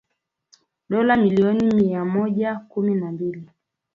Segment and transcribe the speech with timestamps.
[0.89, 3.51] dola milioni mia moja kumi na mbili